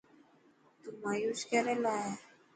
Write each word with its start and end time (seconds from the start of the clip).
تو 0.81 0.89
مايوس 1.01 1.39
ڪيريريلا 1.49 1.93
هي. 2.03 2.11